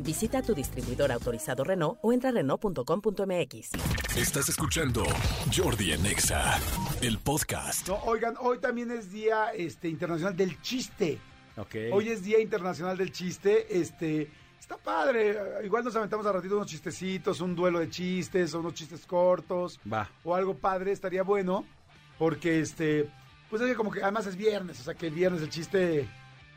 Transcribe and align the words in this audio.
Visita 0.00 0.42
tu 0.42 0.54
distribuidor 0.54 1.12
autorizado 1.12 1.64
Renault 1.64 1.98
o 2.02 2.12
entra 2.12 2.30
a 2.30 2.32
Renault.com.mx. 2.32 3.70
Estás 4.16 4.48
escuchando 4.48 5.04
Jordi 5.54 5.92
en 5.92 6.06
Exa, 6.06 6.58
el 7.02 7.18
podcast. 7.18 7.88
No, 7.88 7.96
oigan, 8.04 8.34
hoy 8.40 8.58
también 8.58 8.90
es 8.90 9.10
Día 9.10 9.50
este, 9.54 9.88
Internacional 9.88 10.36
del 10.36 10.60
Chiste. 10.62 11.18
Ok. 11.56 11.74
Hoy 11.92 12.08
es 12.10 12.22
Día 12.22 12.40
Internacional 12.40 12.96
del 12.96 13.12
Chiste. 13.12 13.66
Este, 13.80 14.30
está 14.58 14.76
padre. 14.76 15.36
Igual 15.64 15.84
nos 15.84 15.96
aventamos 15.96 16.26
a 16.26 16.32
ratito 16.32 16.56
unos 16.56 16.68
chistecitos, 16.68 17.40
un 17.40 17.54
duelo 17.54 17.78
de 17.78 17.88
chistes, 17.88 18.54
o 18.54 18.60
unos 18.60 18.74
chistes 18.74 19.06
cortos. 19.06 19.80
Va. 19.90 20.08
O 20.24 20.34
algo 20.34 20.54
padre, 20.56 20.92
estaría 20.92 21.22
bueno. 21.22 21.64
Porque 22.18 22.60
este, 22.60 23.10
pues 23.50 23.62
es 23.62 23.68
que 23.68 23.74
como 23.74 23.90
que 23.90 24.02
además 24.02 24.26
es 24.26 24.36
viernes, 24.36 24.80
o 24.80 24.82
sea 24.84 24.94
que 24.94 25.08
el 25.08 25.14
viernes 25.14 25.42
el 25.42 25.50
chiste 25.50 26.08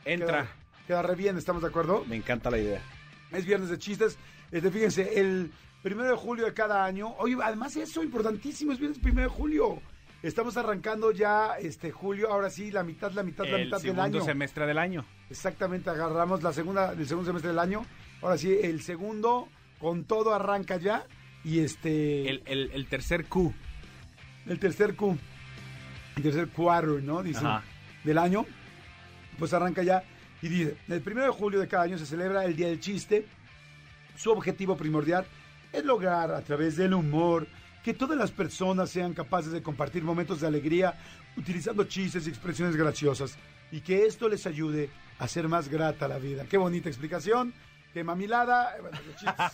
Entra. 0.06 0.44
queda, 0.44 0.48
queda 0.88 1.02
re 1.02 1.16
bien, 1.16 1.38
¿estamos 1.38 1.62
de 1.62 1.68
acuerdo? 1.68 2.06
Me 2.08 2.16
encanta 2.16 2.50
la 2.50 2.58
idea. 2.58 2.82
Es 3.32 3.46
viernes 3.46 3.70
de 3.70 3.78
chistes. 3.78 4.18
Este, 4.52 4.72
fíjense, 4.72 5.20
el 5.20 5.52
primero 5.84 6.10
de 6.10 6.16
julio 6.16 6.46
de 6.46 6.54
cada 6.54 6.84
año. 6.86 7.14
Oye, 7.18 7.38
además 7.44 7.76
eso, 7.76 8.04
importantísimo, 8.04 8.72
es 8.72 8.80
viernes 8.80 9.00
primero 9.00 9.30
de 9.30 9.36
julio. 9.36 9.82
Estamos 10.22 10.58
arrancando 10.58 11.12
ya 11.12 11.54
este 11.60 11.92
julio, 11.92 12.30
ahora 12.32 12.50
sí, 12.50 12.72
la 12.72 12.84
mitad, 12.84 13.12
la 13.14 13.24
mitad, 13.24 13.46
la 13.46 13.58
el 13.58 13.66
mitad 13.66 13.78
del 13.78 13.82
segundo 13.86 14.04
año. 14.18 14.22
semestre 14.26 14.66
del 14.66 14.78
año. 14.78 15.06
Exactamente, 15.30 15.90
agarramos 15.90 16.44
la 16.44 16.52
segunda, 16.52 16.92
el 16.92 17.08
segundo 17.08 17.30
semestre 17.30 17.50
del 17.52 17.60
año. 17.60 17.86
Ahora 18.22 18.38
sí, 18.38 18.52
el 18.62 18.82
segundo 18.82 19.48
con 19.80 20.04
todo 20.04 20.34
arranca 20.34 20.76
ya. 20.78 21.06
Y 21.46 21.60
este. 21.60 22.30
El, 22.30 22.44
el- 22.48 22.72
el 22.74 22.88
tercer 22.88 23.28
Q. 23.28 23.54
el 24.46 24.60
tercer 24.60 24.96
Q, 24.96 25.18
el 26.18 26.24
tercer 26.24 26.50
cuadro, 26.50 27.00
¿no? 27.00 27.24
Dice, 27.24 27.46
del 28.04 28.18
año, 28.18 28.46
pues 29.38 29.54
arranca 29.54 29.84
ya 29.84 30.04
y 30.42 30.48
dice, 30.48 30.78
el 30.88 31.02
primero 31.02 31.28
de 31.28 31.34
julio 31.34 31.60
de 31.60 31.68
cada 31.68 31.84
año 31.84 31.98
se 31.98 32.06
celebra 32.06 32.46
el 32.46 32.56
Día 32.56 32.68
del 32.68 32.80
Chiste. 32.80 33.26
Su 34.16 34.32
objetivo 34.32 34.78
primordial 34.78 35.26
es 35.72 35.84
lograr 35.84 36.32
a 36.32 36.42
través 36.42 36.78
del 36.78 36.94
humor 36.94 37.48
que 37.84 37.94
todas 37.94 38.18
las 38.18 38.32
personas 38.32 38.90
sean 38.90 39.14
capaces 39.14 39.52
de 39.52 39.62
compartir 39.62 40.04
momentos 40.04 40.42
de 40.42 40.48
alegría 40.48 40.94
utilizando 41.38 41.86
chistes 41.86 42.28
y 42.28 42.30
expresiones 42.30 42.76
graciosas 42.76 43.38
y 43.72 43.82
que 43.82 44.06
esto 44.06 44.28
les 44.28 44.46
ayude 44.46 44.90
a 45.20 45.28
ser 45.28 45.48
más 45.48 45.70
grata 45.70 46.08
la 46.08 46.18
vida. 46.18 46.46
Qué 46.50 46.58
bonita 46.58 46.90
explicación, 46.90 47.54
qué 47.94 48.04
mamilada. 48.04 48.76
Bueno, 48.82 48.98
los 49.06 49.16
chistes, 49.16 49.52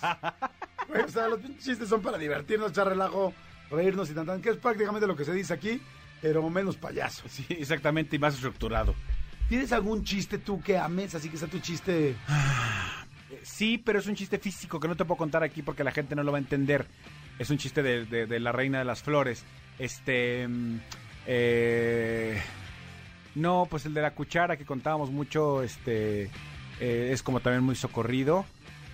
Güey, 0.87 1.01
o 1.05 1.07
sea, 1.09 1.27
los 1.27 1.39
chistes 1.59 1.89
son 1.89 2.01
para 2.01 2.17
divertirnos, 2.17 2.71
echar 2.71 2.87
relajo, 2.87 3.33
reírnos 3.69 4.09
y 4.09 4.13
tan, 4.13 4.25
tan, 4.25 4.41
que 4.41 4.49
es 4.51 4.57
prácticamente 4.57 5.07
lo 5.07 5.15
que 5.15 5.25
se 5.25 5.33
dice 5.33 5.53
aquí, 5.53 5.81
pero 6.21 6.47
menos 6.49 6.77
payaso. 6.77 7.23
Sí, 7.27 7.45
exactamente, 7.49 8.15
y 8.15 8.19
más 8.19 8.35
estructurado. 8.35 8.95
¿Tienes 9.49 9.71
algún 9.71 10.03
chiste 10.03 10.37
tú 10.39 10.61
que 10.61 10.77
ames, 10.77 11.13
así 11.15 11.29
que 11.29 11.37
sea 11.37 11.47
tu 11.47 11.59
chiste? 11.59 12.09
Eh, 12.09 12.15
Sí, 13.43 13.77
pero 13.77 13.99
es 13.99 14.07
un 14.07 14.15
chiste 14.15 14.39
físico 14.39 14.79
que 14.79 14.87
no 14.87 14.95
te 14.95 15.05
puedo 15.05 15.17
contar 15.17 15.43
aquí 15.43 15.61
porque 15.61 15.83
la 15.83 15.91
gente 15.91 16.15
no 16.15 16.23
lo 16.23 16.31
va 16.31 16.37
a 16.37 16.41
entender. 16.41 16.85
Es 17.37 17.49
un 17.49 17.57
chiste 17.57 17.83
de, 17.83 18.05
de- 18.05 18.25
de 18.25 18.39
la 18.39 18.51
reina 18.51 18.79
de 18.79 18.85
las 18.85 19.03
flores. 19.03 19.43
Este. 19.77 20.47
mm, 20.47 20.77
eh, 21.27 22.41
no, 23.35 23.67
pues 23.69 23.85
el 23.85 23.93
de 23.93 24.01
la 24.01 24.11
cuchara 24.11 24.57
que 24.57 24.65
contábamos 24.65 25.11
mucho, 25.11 25.61
este. 25.63 26.23
eh, 26.79 27.09
es 27.11 27.21
como 27.23 27.39
también 27.39 27.63
muy 27.63 27.75
socorrido. 27.75 28.45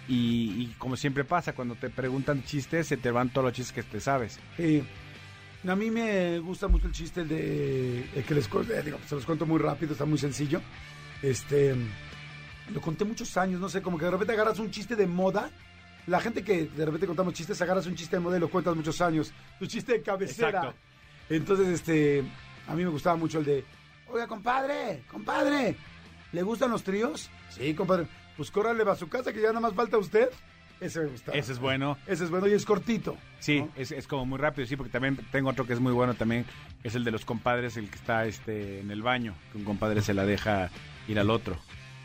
Y, 0.07 0.63
y 0.63 0.75
como 0.79 0.97
siempre 0.97 1.23
pasa, 1.23 1.53
cuando 1.53 1.75
te 1.75 1.89
preguntan 1.89 2.43
chistes, 2.43 2.87
se 2.87 2.97
te 2.97 3.11
van 3.11 3.29
todos 3.29 3.45
los 3.45 3.53
chistes 3.53 3.73
que 3.73 3.83
te 3.83 4.01
sabes. 4.01 4.39
Sí. 4.57 4.83
A 5.67 5.75
mí 5.75 5.91
me 5.91 6.39
gusta 6.39 6.67
mucho 6.67 6.87
el 6.87 6.93
chiste 6.93 7.23
de 7.23 8.03
el 8.15 8.23
que 8.23 8.33
les 8.33 8.47
eh, 8.47 8.81
digo, 8.83 8.97
se 9.05 9.15
los 9.15 9.25
cuento 9.25 9.45
muy 9.45 9.59
rápido, 9.59 9.91
está 9.91 10.05
muy 10.05 10.17
sencillo. 10.17 10.61
Este 11.21 11.75
lo 12.73 12.81
conté 12.81 13.05
muchos 13.05 13.35
años, 13.37 13.59
no 13.59 13.69
sé, 13.69 13.81
como 13.81 13.97
que 13.97 14.05
de 14.05 14.11
repente 14.11 14.33
agarras 14.33 14.59
un 14.59 14.71
chiste 14.71 14.95
de 14.95 15.07
moda. 15.07 15.51
La 16.07 16.19
gente 16.19 16.43
que 16.43 16.65
de 16.65 16.85
repente 16.85 17.05
contamos 17.05 17.33
chistes, 17.33 17.61
agarras 17.61 17.85
un 17.85 17.95
chiste 17.95 18.15
de 18.15 18.21
moda 18.21 18.37
y 18.37 18.39
lo 18.39 18.49
cuentas 18.49 18.75
muchos 18.75 18.99
años. 19.01 19.31
Tu 19.59 19.67
chiste 19.67 19.93
de 19.93 20.01
cabecera. 20.01 20.49
Exacto. 20.49 20.75
Entonces, 21.29 21.67
este, 21.67 22.23
a 22.67 22.73
mí 22.73 22.83
me 22.83 22.89
gustaba 22.89 23.15
mucho 23.15 23.39
el 23.39 23.45
de, 23.45 23.65
oiga, 24.07 24.27
compadre, 24.27 25.03
compadre, 25.09 25.75
¿le 26.31 26.41
gustan 26.41 26.71
los 26.71 26.83
tríos? 26.83 27.29
Sí, 27.49 27.73
compadre. 27.75 28.07
Pues 28.35 28.49
córrale 28.49 28.83
a 28.89 28.95
su 28.95 29.07
casa 29.07 29.31
que 29.31 29.41
ya 29.41 29.49
nada 29.49 29.59
más 29.59 29.73
falta 29.73 29.97
usted. 29.97 30.29
Ese 30.81 30.99
me 31.01 31.05
gustaba. 31.07 31.37
Ese 31.37 31.51
es 31.53 31.59
bueno. 31.59 31.97
Ese 32.07 32.23
es 32.25 32.29
bueno 32.29 32.47
y 32.47 32.53
es 32.53 32.65
cortito. 32.65 33.15
Sí, 33.39 33.59
¿no? 33.61 33.69
es, 33.77 33.91
es 33.91 34.07
como 34.07 34.25
muy 34.25 34.37
rápido, 34.39 34.67
sí, 34.67 34.75
porque 34.75 34.91
también 34.91 35.15
tengo 35.31 35.49
otro 35.49 35.65
que 35.65 35.73
es 35.73 35.79
muy 35.79 35.93
bueno 35.93 36.15
también, 36.15 36.45
es 36.83 36.95
el 36.95 37.03
de 37.03 37.11
los 37.11 37.23
compadres, 37.23 37.77
el 37.77 37.89
que 37.89 37.95
está 37.95 38.25
este 38.25 38.79
en 38.81 38.91
el 38.91 39.01
baño, 39.03 39.35
que 39.51 39.59
un 39.59 39.63
compadre 39.63 40.01
se 40.01 40.13
la 40.13 40.25
deja 40.25 40.69
ir 41.07 41.19
al 41.19 41.29
otro. 41.29 41.57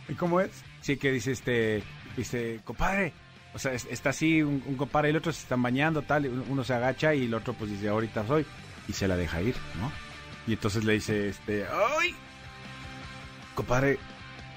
¿Y 0.08 0.14
cómo 0.14 0.40
es? 0.40 0.50
Sí, 0.82 0.96
que 0.98 1.10
dice 1.10 1.32
este, 1.32 1.82
dice, 2.16 2.60
compadre, 2.64 3.12
o 3.54 3.58
sea, 3.58 3.72
es- 3.72 3.86
está 3.90 4.10
así 4.10 4.42
un, 4.42 4.62
un 4.66 4.76
compadre 4.76 5.08
y 5.08 5.10
el 5.12 5.16
otro 5.16 5.32
se 5.32 5.40
están 5.40 5.62
bañando, 5.62 6.02
tal, 6.02 6.26
y 6.26 6.28
uno, 6.28 6.62
se 6.62 6.74
agacha 6.74 7.14
y 7.14 7.24
el 7.24 7.34
otro 7.34 7.54
pues 7.54 7.70
dice, 7.70 7.88
ahorita 7.88 8.26
soy, 8.26 8.44
y 8.88 8.92
se 8.92 9.08
la 9.08 9.16
deja 9.16 9.40
ir, 9.42 9.56
¿no? 9.80 9.90
Y 10.46 10.52
entonces 10.52 10.84
le 10.84 10.92
dice, 10.92 11.28
este, 11.30 11.64
¡ay! 11.98 12.14
Compadre, 13.54 13.98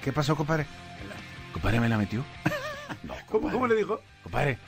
¿qué 0.04 0.12
pasó, 0.12 0.36
compadre? 0.36 0.66
"Me 1.02 1.08
la- 1.08 1.52
Compadre, 1.52 1.80
¿me 1.80 1.88
la 1.88 1.98
metió? 1.98 2.24
No, 3.04 3.14
¿Cómo, 3.26 3.50
cómo 3.52 3.66
le 3.68 3.76
dijo? 3.76 4.00
Compadre, 4.22 4.58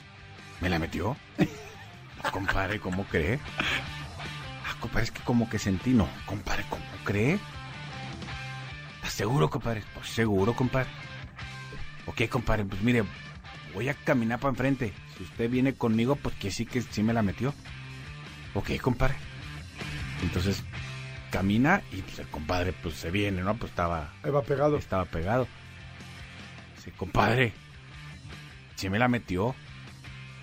¿me 0.61 0.69
la 0.69 0.79
metió? 0.79 1.15
compadre, 2.31 2.79
¿cómo 2.79 3.03
cree? 3.05 3.39
Ah, 3.57 4.75
compadre, 4.79 5.05
es 5.05 5.11
que 5.11 5.21
como 5.21 5.49
que 5.49 5.59
sentí, 5.59 5.91
no. 5.91 6.07
Compadre, 6.25 6.65
¿cómo 6.69 6.83
cree? 7.03 7.39
¿Estás 8.95 9.13
seguro, 9.13 9.49
compadre? 9.49 9.83
Pues 9.93 10.07
seguro, 10.09 10.55
compadre. 10.55 10.89
Ok, 12.05 12.27
compadre, 12.29 12.65
pues 12.65 12.81
mire, 12.81 13.03
voy 13.73 13.89
a 13.89 13.93
caminar 13.93 14.39
para 14.39 14.49
enfrente. 14.51 14.93
Si 15.17 15.23
usted 15.23 15.49
viene 15.49 15.73
conmigo, 15.73 16.15
pues 16.15 16.35
que 16.35 16.51
sí 16.51 16.65
que 16.65 16.81
sí 16.81 17.03
me 17.03 17.13
la 17.13 17.21
metió. 17.21 17.53
Ok, 18.55 18.71
compadre. 18.81 19.15
Entonces, 20.21 20.63
camina 21.31 21.81
y 21.91 22.01
pues 22.01 22.19
el 22.19 22.27
compadre 22.27 22.73
pues 22.73 22.95
se 22.95 23.11
viene, 23.11 23.41
¿no? 23.41 23.55
Pues 23.55 23.71
estaba 23.71 24.13
Ahí 24.23 24.31
va 24.31 24.41
pegado. 24.43 24.77
estaba 24.77 25.05
pegado. 25.05 25.47
Dice, 26.75 26.91
compadre, 26.91 27.53
¿sí 28.83 28.89
me 28.89 28.99
la 28.99 29.07
metió? 29.07 29.55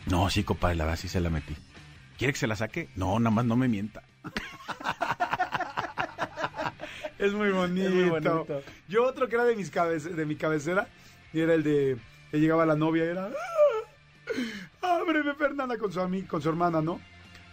No, 0.06 0.30
sí, 0.30 0.44
compadre, 0.44 0.76
la 0.76 0.84
verdad 0.84 0.98
sí 0.98 1.08
se 1.08 1.20
la 1.20 1.28
metí. 1.28 1.54
¿Quiere 2.16 2.32
que 2.32 2.38
se 2.38 2.46
la 2.46 2.56
saque? 2.56 2.88
No, 2.96 3.18
nada 3.20 3.30
más 3.34 3.44
no 3.44 3.54
me 3.56 3.68
mienta. 3.68 4.02
Es 7.18 7.34
muy 7.34 7.50
bonito. 7.50 7.86
Es 7.86 7.94
muy 7.94 8.04
bonito. 8.08 8.62
Yo 8.88 9.04
otro 9.04 9.28
que 9.28 9.34
era 9.34 9.44
de, 9.44 9.54
mis 9.54 9.70
cabece- 9.70 10.14
de 10.14 10.24
mi 10.24 10.36
cabecera, 10.36 10.88
y 11.34 11.40
era 11.40 11.52
el 11.52 11.62
de 11.62 11.98
que 12.30 12.40
llegaba 12.40 12.64
la 12.64 12.76
novia, 12.76 13.04
era... 13.04 13.28
"Ah, 14.82 15.00
Ábreme, 15.02 15.34
Fernanda, 15.34 15.76
con 15.76 15.92
su, 15.92 16.00
con 16.26 16.40
su 16.40 16.48
hermana, 16.48 16.80
¿no? 16.80 16.98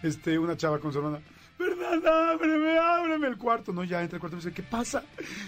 Este, 0.04 0.40
una 0.40 0.56
chava 0.56 0.80
con 0.80 0.94
su 0.94 1.00
hermana. 1.00 1.20
Fernanda, 1.58 2.32
ábreme, 2.32 2.78
ábreme 2.78 3.28
el 3.28 3.38
cuarto. 3.38 3.74
No, 3.74 3.84
ya 3.84 4.02
entra 4.02 4.18
el 4.18 4.20
cuarto 4.20 4.36
y 4.36 4.40
me 4.40 4.44
dice, 4.44 4.54
¿qué 4.54 4.64
pasa? 4.64 5.04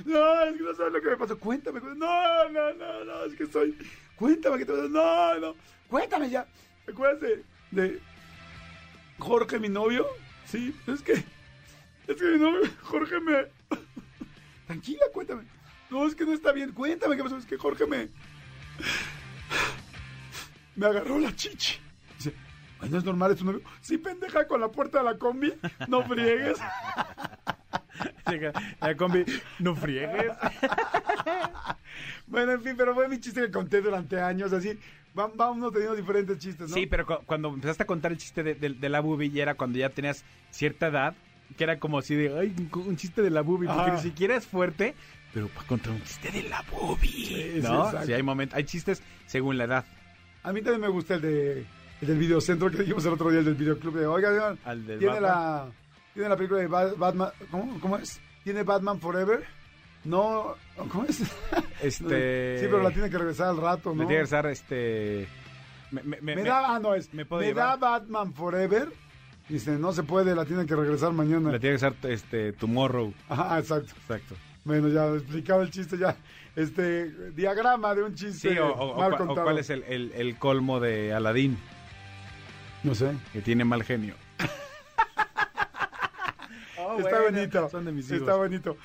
No, 0.06 0.44
es 0.44 0.58
que 0.58 0.64
no 0.64 0.76
sabes 0.76 0.94
lo 0.94 1.02
que 1.02 1.10
me 1.10 1.18
pasó. 1.18 1.38
Cuéntame. 1.38 1.80
cuéntame. 1.80 2.00
No, 2.00 2.50
no, 2.50 2.74
no, 2.74 3.06
no, 3.06 3.26
es 3.26 3.36
que 3.36 3.44
estoy... 3.44 3.78
Cuéntame, 4.16 4.58
¿qué 4.58 4.66
te 4.66 4.74
pasa? 4.74 4.88
No, 4.88 5.40
no. 5.40 5.56
Cuéntame 5.88 6.30
ya. 6.30 6.48
¿Te 6.86 6.92
acuerdas 6.92 7.22
de, 7.22 7.44
de 7.72 8.00
Jorge, 9.20 9.60
mi 9.60 9.70
novio? 9.70 10.08
Sí, 10.46 10.76
es 10.88 11.02
que... 11.02 11.14
Es 11.14 12.16
que 12.16 12.26
mi 12.26 12.40
novio, 12.40 12.62
Jorge 12.82 13.20
me... 13.20 13.48
Tranquila, 14.66 15.06
cuéntame. 15.14 15.44
No, 15.90 16.06
es 16.06 16.16
que 16.16 16.26
no 16.26 16.34
está 16.34 16.52
bien. 16.52 16.72
Cuéntame 16.72 17.16
qué 17.16 17.24
pasó. 17.24 17.38
Es 17.38 17.46
que 17.46 17.58
Jorge 17.58 17.86
me. 17.86 18.10
Me 20.76 20.86
agarró 20.86 21.20
la 21.20 21.36
chichi. 21.36 21.80
Dice, 22.80 22.86
"Ay, 22.86 22.90
no 22.90 22.98
es 22.98 23.04
normal, 23.04 23.32
es 23.32 23.44
novio. 23.44 23.62
Sí, 23.82 23.98
pendeja, 23.98 24.48
con 24.48 24.62
la 24.62 24.70
puerta 24.70 25.00
de 25.00 25.06
la 25.06 25.18
combi. 25.18 25.54
No 25.88 26.04
friegues. 26.04 26.58
La 28.82 28.96
combi, 28.96 29.26
no 29.60 29.76
friegues. 29.76 30.32
bueno, 32.28 32.54
en 32.54 32.62
fin, 32.62 32.74
pero 32.78 32.94
fue 32.94 33.08
mi 33.10 33.20
chiste 33.20 33.42
que 33.42 33.52
conté 33.52 33.82
durante 33.82 34.22
años. 34.22 34.54
Así, 34.54 34.78
va- 35.18 35.32
vamos 35.36 35.72
teniendo 35.74 35.96
diferentes 35.96 36.38
chistes, 36.38 36.70
¿no? 36.70 36.76
Sí, 36.76 36.86
pero 36.86 37.06
cu- 37.06 37.26
cuando 37.26 37.50
empezaste 37.50 37.84
a 37.84 37.86
contar 37.88 38.12
el 38.12 38.18
chiste 38.18 38.44
de, 38.44 38.56
de- 38.56 38.70
de 38.70 38.90
la 38.90 39.00
boobie, 39.02 39.30
ya 39.32 39.44
era 39.44 39.56
cuando 39.56 39.80
ya 39.80 39.90
tenías 39.90 40.24
cierta 40.52 40.88
edad, 40.88 41.14
que 41.58 41.64
era 41.64 41.80
como 41.80 41.98
así 42.00 42.16
de, 42.16 42.38
ay, 42.40 42.54
un, 42.58 42.82
un 42.88 42.96
chiste 42.98 43.22
de 43.22 43.32
la 43.32 43.42
boobie, 43.42 43.68
porque 43.68 43.92
ni 43.92 44.00
siquiera 44.02 44.36
es 44.36 44.46
fuerte, 44.46 44.94
pero 45.34 45.48
para 45.50 45.68
contar 45.68 45.92
un 45.94 46.04
chiste 46.04 46.32
de 46.32 46.44
la 46.44 46.62
boobie, 46.72 47.10
Sí, 47.12 47.52
sí, 47.56 47.60
¿no? 47.62 47.86
exacto. 47.86 48.06
Sí, 48.06 48.14
hay 48.14 48.24
momentos, 48.24 48.56
hay 48.56 48.64
chistes 48.66 49.02
según 49.26 49.58
la 49.58 49.64
edad. 49.66 49.86
A 50.44 50.54
mí 50.54 50.62
también 50.62 50.82
me 50.82 50.88
gusta 50.90 51.16
el 51.16 51.22
de 51.22 51.66
el 52.02 52.08
del 52.08 52.18
videocentro 52.18 52.70
que 52.72 52.78
dijimos 52.80 53.06
el 53.06 53.14
otro 53.14 53.30
día, 53.30 53.40
el 53.40 53.46
del 53.46 53.56
videoclub. 53.56 53.94
De, 53.96 54.08
Oiga, 54.08 54.30
oigan, 54.30 54.60
Al 54.66 54.86
del 54.86 55.00
tiene 55.00 55.20
Batman. 55.20 55.32
la, 55.68 55.72
tiene 56.14 56.30
la 56.30 56.36
película 56.38 56.60
de 56.62 56.68
Ba- 56.68 56.94
Batman. 56.98 57.30
¿cómo, 57.52 57.80
¿Cómo 57.80 57.98
es? 57.98 58.20
¿Tiene 58.44 58.64
Batman 58.64 59.00
Forever? 59.00 59.44
No, 60.06 60.56
¿cómo 60.90 61.04
es? 61.06 61.22
Este. 61.82 62.60
Sí, 62.60 62.66
pero 62.66 62.82
la 62.84 62.92
tiene 62.92 63.10
que 63.10 63.18
regresar 63.18 63.48
al 63.50 63.58
rato, 63.58 63.90
¿no? 63.90 63.96
Me 63.96 64.06
tiene 64.06 64.08
que 64.08 64.14
regresar, 64.26 64.46
este. 64.48 65.28
Me, 65.92 66.04
me- 66.04 66.22
me- 66.22 66.44
da, 66.44 66.76
ah, 66.76 66.80
no, 66.80 66.94
es. 66.94 67.12
me 67.14 67.24
Me, 67.24 67.26
puedo 67.26 67.54
da. 67.54 67.76
Batman 67.78 68.34
Forever. 68.34 68.90
Dice, 69.48 69.72
no 69.80 69.92
se 69.94 70.04
puede, 70.04 70.36
la 70.36 70.46
tienen 70.46 70.68
que 70.68 70.76
regresar 70.76 71.12
mañana. 71.12 71.52
Le 71.52 71.60
tiene 71.60 71.78
que 71.78 71.86
regresar, 71.90 72.12
este, 72.12 72.54
Tomorrow. 72.54 73.12
Ajá, 73.30 73.58
exacto. 73.60 73.94
Exacto. 74.02 74.36
Bueno, 74.64 74.90
ya 74.90 75.08
explicaba 75.16 75.64
el 75.64 75.72
chiste, 75.72 75.98
ya. 75.98 76.16
Este, 76.56 77.32
diagrama 77.32 77.96
de 77.96 78.04
un 78.04 78.14
chiste 78.14 78.52
Sí, 78.52 78.58
o, 78.60 78.96
mal 78.96 79.14
o 79.20 79.34
cuál 79.34 79.58
es 79.58 79.70
el, 79.72 79.84
el- 79.84 80.12
el 80.14 80.38
colmo 80.38 80.80
de 80.80 81.14
Aladín, 81.14 81.58
No 82.84 82.96
sé. 82.96 83.12
que 83.34 83.42
tiene 83.42 83.66
mal 83.66 83.84
genio. 83.84 84.16
Está 86.98 87.22
bonito. 87.22 87.70
Son 87.70 87.86
de 87.86 87.92
mis 87.92 88.10
Está 88.12 88.36
bonito. 88.36 88.78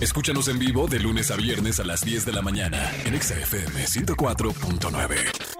Escúchanos 0.00 0.48
en 0.48 0.58
vivo 0.58 0.86
de 0.86 1.00
lunes 1.00 1.30
a 1.30 1.36
viernes 1.36 1.80
a 1.80 1.84
las 1.84 2.04
10 2.04 2.26
de 2.26 2.32
la 2.32 2.42
mañana 2.42 2.90
en 3.04 3.14
Exa 3.14 3.34
FM 3.38 3.84
104.9. 3.84 5.53